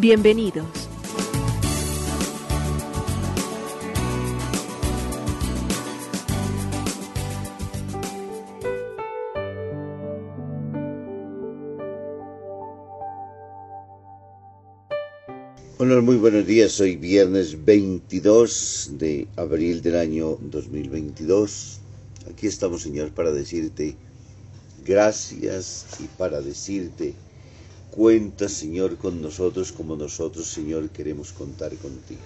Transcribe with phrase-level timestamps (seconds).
[0.00, 0.64] Bienvenidos.
[15.78, 16.80] Hola, muy buenos días.
[16.80, 21.80] Hoy viernes 22 de abril del año 2022.
[22.30, 23.96] Aquí estamos, Señor, para decirte
[24.84, 27.14] gracias y para decirte,
[27.90, 32.20] cuenta, Señor, con nosotros como nosotros, Señor, queremos contar contigo.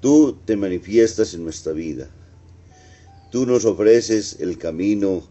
[0.00, 2.08] Tú te manifiestas en nuestra vida.
[3.30, 5.22] Tú nos ofreces el camino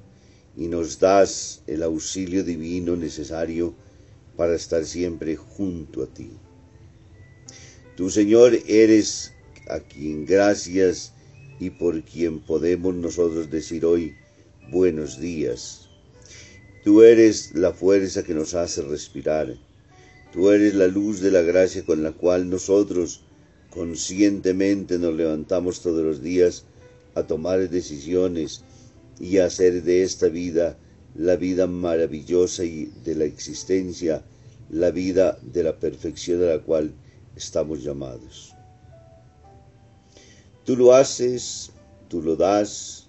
[0.58, 3.74] y nos das el auxilio divino necesario
[4.36, 6.32] para estar siempre junto a ti.
[7.96, 9.34] Tú, Señor, eres
[9.70, 11.14] a quien gracias
[11.60, 14.16] y por quien podemos nosotros decir hoy,
[14.70, 15.87] buenos días.
[16.88, 19.54] Tú eres la fuerza que nos hace respirar.
[20.32, 23.26] Tú eres la luz de la gracia con la cual nosotros
[23.72, 26.64] conscientemente nos levantamos todos los días
[27.14, 28.64] a tomar decisiones
[29.20, 30.78] y a hacer de esta vida
[31.14, 34.24] la vida maravillosa y de la existencia,
[34.70, 36.94] la vida de la perfección a la cual
[37.36, 38.54] estamos llamados.
[40.64, 41.70] Tú lo haces,
[42.08, 43.08] tú lo das,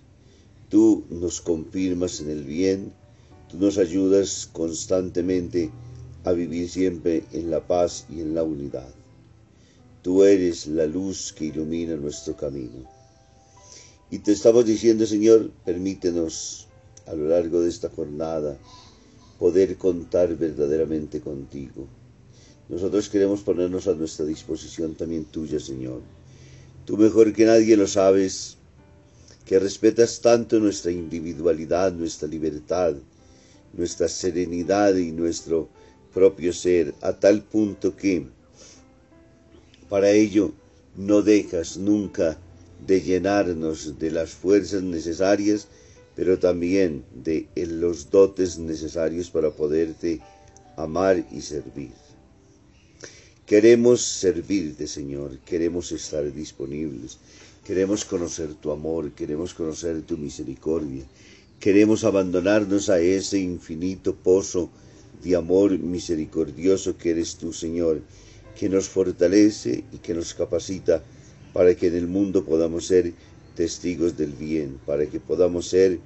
[0.69, 2.93] Tú nos confirmas en el bien,
[3.49, 5.71] tú nos ayudas constantemente
[6.25, 8.89] a vivir siempre en la paz y en la unidad.
[10.03, 12.89] Tú eres la luz que ilumina nuestro camino.
[14.11, 16.67] Y te estamos diciendo, Señor, permítenos
[17.07, 18.57] a lo largo de esta jornada
[19.39, 21.87] poder contar verdaderamente contigo.
[22.69, 26.03] Nosotros queremos ponernos a nuestra disposición también tuya, Señor.
[26.85, 28.57] Tú mejor que nadie lo sabes
[29.47, 32.95] que respetas tanto nuestra individualidad, nuestra libertad,
[33.73, 35.69] nuestra serenidad y nuestro
[36.13, 38.27] propio ser, a tal punto que
[39.89, 40.53] para ello
[40.97, 42.39] no dejas nunca
[42.87, 45.69] de llenarnos de las fuerzas necesarias,
[46.15, 50.21] pero también de los dotes necesarios para poderte
[50.77, 51.93] amar y servir.
[53.47, 57.19] Queremos servirte, Señor, queremos estar disponibles,
[57.69, 61.05] Queremos conocer tu amor, queremos conocer tu misericordia,
[61.61, 64.71] queremos abandonarnos a ese infinito pozo
[65.23, 68.01] de amor misericordioso que eres tú, Señor,
[68.57, 71.03] que nos fortalece y que nos capacita
[71.53, 73.13] para que en el mundo podamos ser
[73.57, 75.99] testigos del bien, para que podamos ser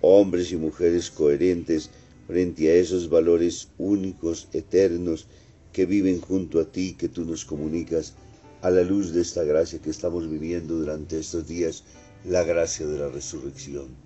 [0.00, 1.90] hombres y mujeres coherentes
[2.26, 5.28] frente a esos valores únicos, eternos,
[5.72, 8.14] que viven junto a ti, que tú nos comunicas
[8.62, 11.84] a la luz de esta gracia que estamos viviendo durante estos días,
[12.24, 14.05] la gracia de la resurrección.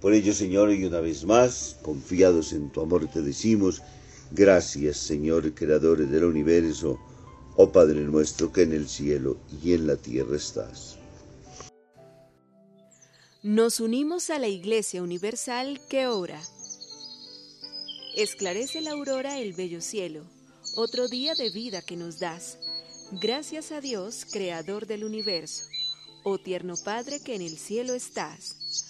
[0.00, 3.82] Por ello, Señor, y una vez más, confiados en tu amor, te decimos,
[4.30, 6.98] gracias, Señor, Creador del universo,
[7.56, 10.96] oh Padre nuestro que en el cielo y en la tierra estás.
[13.42, 16.40] Nos unimos a la Iglesia Universal que ora.
[18.16, 20.24] Esclarece la aurora el bello cielo,
[20.76, 22.58] otro día de vida que nos das
[23.12, 25.64] Gracias a Dios, Creador del universo,
[26.22, 28.89] oh tierno Padre que en el cielo estás.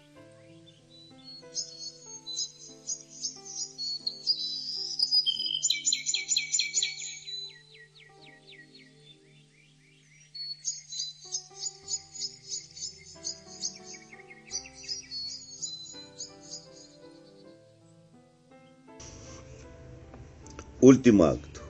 [20.93, 21.61] Último acto.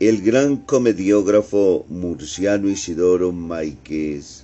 [0.00, 4.42] el gran comediógrafo murciano Isidoro Maiquez,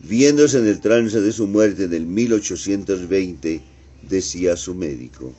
[0.00, 3.60] viéndose en el trance de su muerte en el 1820,
[4.08, 5.34] decía a su médico,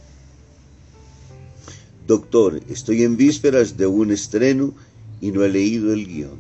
[2.06, 4.76] Doctor, estoy en vísperas de un estreno
[5.20, 6.40] y no he leído el guion.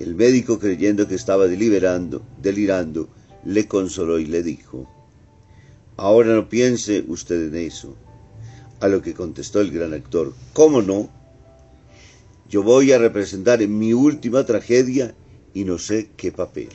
[0.00, 3.08] El médico, creyendo que estaba deliberando, delirando,
[3.44, 4.90] le consoló y le dijo,
[5.96, 7.96] Ahora no piense usted en eso.
[8.84, 11.08] A lo que contestó el gran actor, ¿cómo no?
[12.50, 15.14] Yo voy a representar mi última tragedia
[15.54, 16.68] y no sé qué papel.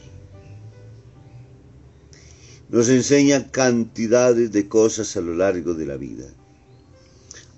[2.67, 6.25] Nos enseña cantidades de cosas a lo largo de la vida.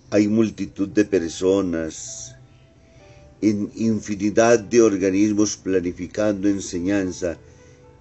[0.09, 2.35] Hay multitud de personas
[3.39, 7.37] en infinidad de organismos planificando enseñanza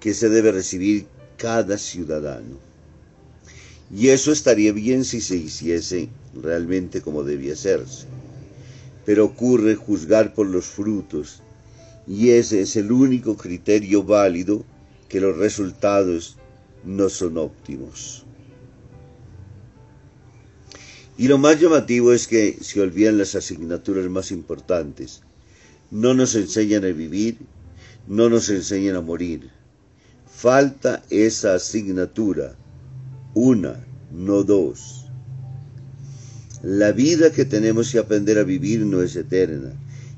[0.01, 1.07] que se debe recibir
[1.37, 2.70] cada ciudadano.
[3.93, 8.07] Y eso estaría bien si se hiciese realmente como debía hacerse.
[9.05, 11.43] Pero ocurre juzgar por los frutos,
[12.07, 14.65] y ese es el único criterio válido
[15.09, 16.37] que los resultados
[16.85, 18.25] no son óptimos.
[21.19, 25.21] Y lo más llamativo es que se olvidan las asignaturas más importantes.
[25.91, 27.39] No nos enseñan a vivir,
[28.09, 29.51] no nos enseñan a morir.
[30.27, 32.57] Falta esa asignatura,
[33.35, 35.07] una, no dos.
[36.63, 39.73] La vida que tenemos que aprender a vivir no es eterna,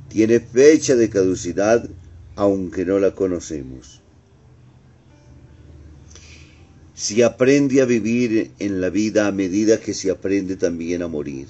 [0.08, 1.88] tiene fecha de caducidad
[2.36, 4.00] aunque no la conocemos.
[6.94, 11.48] Se aprende a vivir en la vida a medida que se aprende también a morir.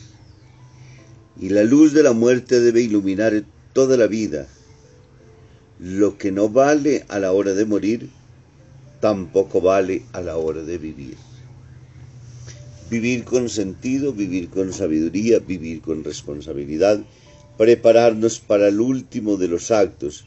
[1.41, 4.49] Y la luz de la muerte debe iluminar toda la vida.
[5.79, 8.09] Lo que no vale a la hora de morir,
[9.01, 11.17] tampoco vale a la hora de vivir.
[12.93, 17.03] Vivir con sentido, vivir con sabiduría, vivir con responsabilidad,
[17.57, 20.27] prepararnos para el último de los actos.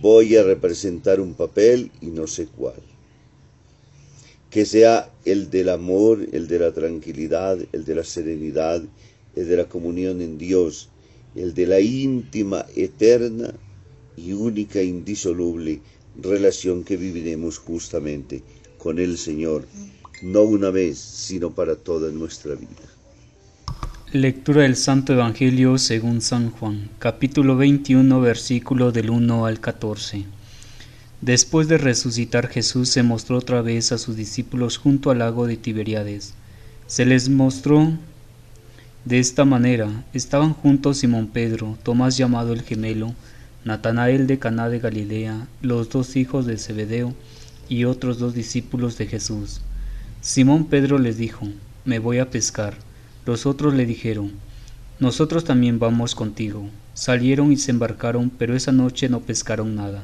[0.00, 2.80] Voy a representar un papel y no sé cuál.
[4.50, 8.84] Que sea el del amor, el de la tranquilidad, el de la serenidad,
[9.34, 10.90] el de la comunión en Dios,
[11.34, 13.52] el de la íntima, eterna
[14.16, 15.80] y única, indisoluble
[16.22, 18.44] relación que viviremos justamente
[18.78, 19.66] con el Señor,
[20.22, 22.70] no una vez, sino para toda nuestra vida.
[24.12, 30.24] Lectura del Santo Evangelio según San Juan, capítulo 21, versículo del 1 al 14.
[31.20, 35.56] Después de resucitar Jesús se mostró otra vez a sus discípulos junto al lago de
[35.56, 36.34] Tiberiades.
[36.86, 37.92] Se les mostró
[39.04, 43.14] de esta manera, estaban juntos Simón Pedro, Tomás llamado el gemelo,
[43.64, 47.14] Natanael de Caná de Galilea, los dos hijos de Zebedeo
[47.68, 49.60] y otros dos discípulos de Jesús.
[50.26, 51.46] Simón Pedro les dijo,
[51.84, 52.74] Me voy a pescar.
[53.26, 54.32] Los otros le dijeron,
[54.98, 56.68] Nosotros también vamos contigo.
[56.94, 60.02] Salieron y se embarcaron, pero esa noche no pescaron nada.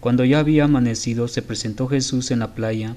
[0.00, 2.96] Cuando ya había amanecido, se presentó Jesús en la playa.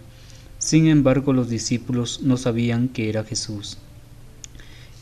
[0.57, 3.77] Sin embargo, los discípulos no sabían que era Jesús.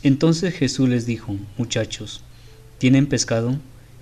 [0.02, 2.22] Entonces Jesús les dijo, Muchachos,
[2.76, 3.56] ¿tienen pescado?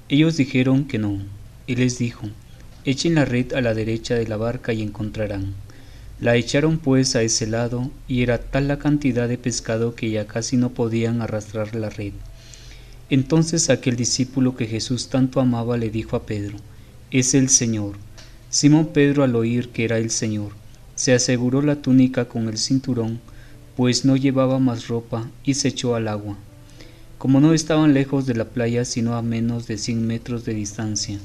[0.08, 1.20] Ellos dijeron que no.
[1.68, 2.26] Él les dijo,
[2.84, 5.54] Echen la red a la derecha de la barca y encontrarán.
[6.20, 10.26] La echaron pues a ese lado, y era tal la cantidad de pescado que ya
[10.26, 12.12] casi no podían arrastrar la red.
[13.10, 16.56] Entonces aquel discípulo que Jesús tanto amaba le dijo a Pedro,
[17.10, 17.96] Es el Señor.
[18.48, 20.52] Simón Pedro al oír que era el Señor,
[20.94, 23.20] se aseguró la túnica con el cinturón,
[23.76, 26.36] pues no llevaba más ropa, y se echó al agua.
[27.18, 31.18] Como no estaban lejos de la playa sino a menos de cien metros de distancia,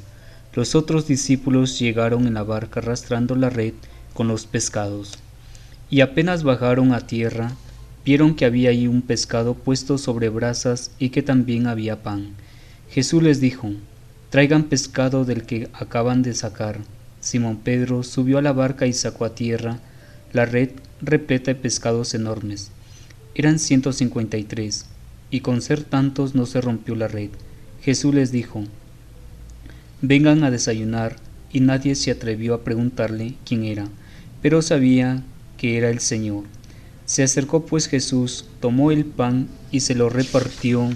[0.56, 3.74] los otros discípulos llegaron en la barca arrastrando la red
[4.20, 5.18] con los pescados.
[5.90, 7.54] Y apenas bajaron a tierra,
[8.04, 12.34] vieron que había allí un pescado puesto sobre brasas y que también había pan.
[12.90, 13.72] Jesús les dijo,
[14.30, 16.80] Traigan pescado del que acaban de sacar.
[17.22, 19.80] Simón Pedro subió a la barca y sacó a tierra
[20.34, 20.72] la red
[21.02, 22.72] repleta de pescados enormes.
[23.36, 24.88] Eran ciento cincuenta y tres,
[25.32, 27.30] y con ser tantos no se rompió la red.
[27.82, 28.66] Jesús les dijo,
[30.02, 31.16] Vengan a desayunar,
[31.54, 33.88] y nadie se atrevió a preguntarle quién era,
[34.42, 35.24] pero sabía
[35.58, 36.44] que era el Señor.
[37.06, 40.90] Se acercó pues Jesús, tomó el pan y se lo repartió.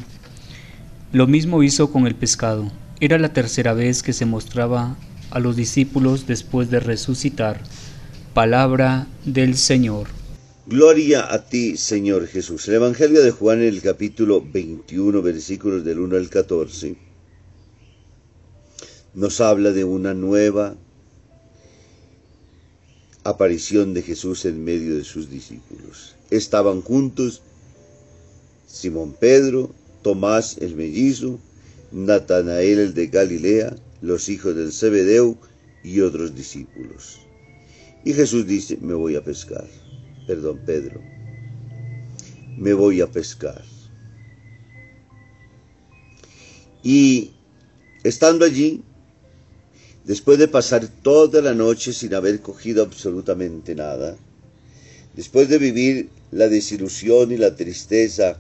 [1.12, 2.72] Lo mismo hizo con el pescado.
[3.00, 4.96] Era la tercera vez que se mostraba
[5.32, 7.62] a los discípulos después de resucitar.
[8.34, 10.08] Palabra del Señor.
[10.66, 12.68] Gloria a ti, Señor Jesús.
[12.68, 16.96] El Evangelio de Juan en el capítulo 21, versículos del 1 al 14,
[19.14, 20.76] nos habla de una nueva
[23.24, 26.16] aparición de Jesús en medio de sus discípulos.
[26.30, 27.42] Estaban juntos
[28.68, 31.40] Simón Pedro, Tomás el mellizo,
[31.92, 35.38] Natanael el de Galilea, los hijos del Zebedeo
[35.84, 37.20] y otros discípulos.
[38.04, 39.66] Y Jesús dice, me voy a pescar.
[40.28, 41.00] Perdón, Pedro,
[42.58, 43.64] me voy a pescar.
[46.84, 47.32] Y
[48.04, 48.84] estando allí,
[50.06, 54.18] después de pasar toda la noche sin haber cogido absolutamente nada,
[55.16, 58.38] después de vivir la desilusión y la tristeza,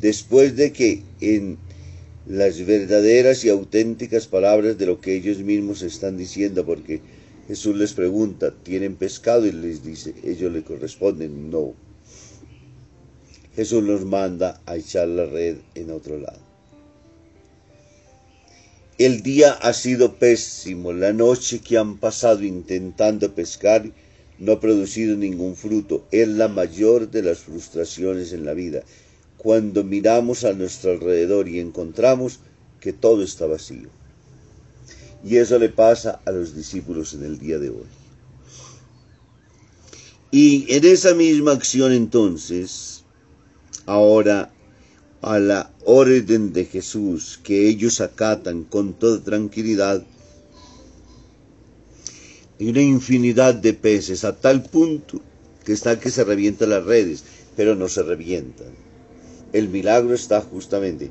[0.00, 1.58] después de que en
[2.26, 7.00] las verdaderas y auténticas palabras de lo que ellos mismos están diciendo, porque
[7.48, 9.46] Jesús les pregunta, ¿tienen pescado?
[9.46, 11.74] Y les dice, ellos le corresponden, no.
[13.54, 16.45] Jesús nos manda a echar la red en otro lado.
[18.98, 23.90] El día ha sido pésimo, la noche que han pasado intentando pescar
[24.38, 26.06] no ha producido ningún fruto.
[26.10, 28.84] Es la mayor de las frustraciones en la vida,
[29.36, 32.40] cuando miramos a nuestro alrededor y encontramos
[32.80, 33.90] que todo está vacío.
[35.22, 37.86] Y eso le pasa a los discípulos en el día de hoy.
[40.30, 43.04] Y en esa misma acción entonces,
[43.84, 44.50] ahora
[45.22, 50.04] a la orden de Jesús que ellos acatan con toda tranquilidad,
[52.58, 55.20] hay una infinidad de peces a tal punto
[55.64, 57.24] que está que se revientan las redes,
[57.56, 58.68] pero no se revientan.
[59.52, 61.10] El milagro está justamente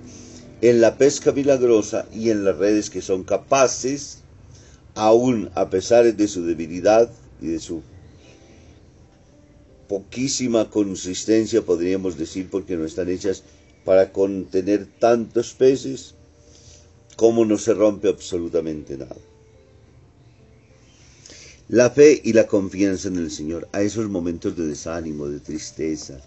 [0.62, 4.20] en la pesca milagrosa y en las redes que son capaces,
[4.94, 7.84] aún a pesar de su debilidad y de su
[9.88, 13.44] poquísima consistencia, podríamos decir, porque no están hechas
[13.86, 16.16] para contener tantos peces
[17.16, 19.16] como no se rompe absolutamente nada.
[21.70, 26.20] La fe y la confianza en el Señor, a esos momentos de desánimo, de tristeza,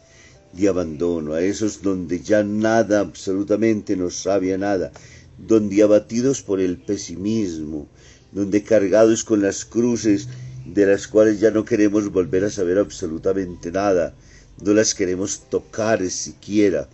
[0.53, 4.91] de abandono, a esos donde ya nada, absolutamente no sabe nada,
[5.37, 7.87] donde abatidos por el pesimismo,
[8.33, 10.29] donde cargados con las cruces
[10.65, 14.15] de las cuales ya no queremos volver a saber absolutamente nada,
[14.61, 16.88] no las queremos tocar siquiera,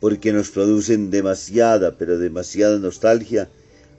[0.00, 3.50] porque nos producen demasiada, pero demasiada nostalgia,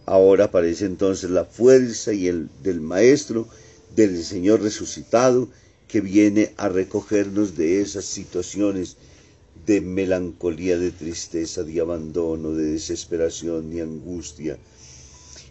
[0.07, 3.47] ahora aparece entonces la fuerza y el del Maestro,
[3.95, 5.47] del Señor resucitado,
[5.87, 8.97] que viene a recogernos de esas situaciones
[9.67, 14.57] de melancolía, de tristeza, de abandono, de desesperación, de angustia.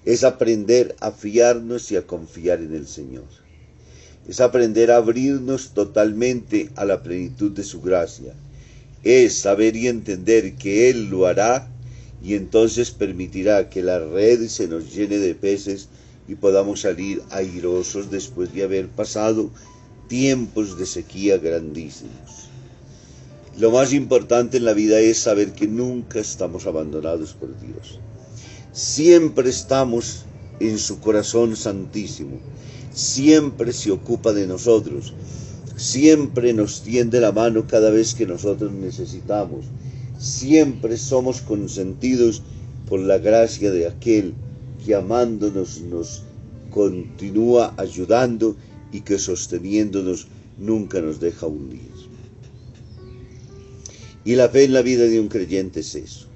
[0.05, 3.27] Es aprender a fiarnos y a confiar en el Señor.
[4.27, 8.35] Es aprender a abrirnos totalmente a la plenitud de su gracia
[9.03, 11.71] es saber y entender que Él lo hará
[12.23, 15.89] y entonces permitirá que la red se nos llene de peces
[16.29, 19.51] y podamos salir airosos después de haber pasado
[20.09, 22.49] tiempos de sequía grandísimos.
[23.59, 27.99] Lo más importante en la vida es saber que nunca estamos abandonados por Dios.
[28.73, 30.25] Siempre estamos
[30.61, 32.39] en su corazón santísimo.
[32.93, 35.15] Siempre se ocupa de nosotros
[35.81, 39.65] siempre nos tiende la mano cada vez que nosotros necesitamos.
[40.19, 42.43] Siempre somos consentidos
[42.87, 44.35] por la gracia de aquel
[44.85, 46.25] que amándonos nos
[46.69, 48.57] continúa ayudando
[48.93, 50.27] y que sosteniéndonos
[50.59, 51.81] nunca nos deja hundir.
[54.23, 56.27] Y la fe en la vida de un creyente es eso,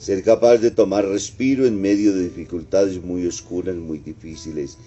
[0.00, 4.78] ser capaz de tomar respiro en medio de dificultades muy oscuras, muy difíciles,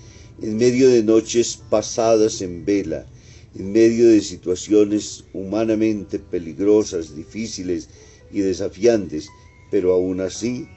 [0.41, 3.05] en medio de noches pasadas en vela,
[3.55, 7.89] en medio de situaciones humanamente peligrosas, difíciles
[8.31, 9.29] y desafiantes,
[9.71, 10.67] pero aún así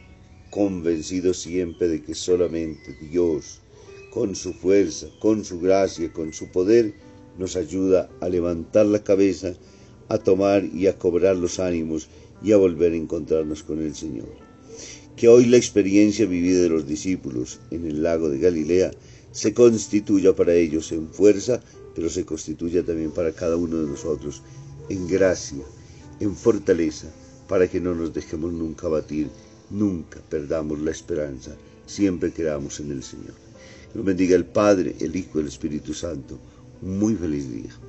[0.51, 3.61] convencido siempre de que solamente Dios,
[4.13, 6.95] con su fuerza, con su gracia, con su poder,
[7.37, 9.55] nos ayuda a levantar la cabeza,
[10.09, 12.09] a tomar y a cobrar los ánimos
[12.43, 14.29] y a volver a encontrarnos con el Señor.
[15.17, 18.93] Que hoy la experiencia vivida de los discípulos en el lago de Galilea
[19.33, 21.61] se constituya para ellos en fuerza
[21.99, 24.43] pero se constituya también para cada uno de nosotros
[24.89, 25.65] en gracia,
[26.21, 27.09] en fortaleza,
[27.49, 29.29] para que no nos dejemos nunca abatir,
[29.69, 33.35] nunca perdamos la esperanza, siempre creamos en el Señor.
[33.93, 36.39] Que bendiga el Padre, el Hijo y el Espíritu Santo.
[36.83, 37.88] Muy feliz día.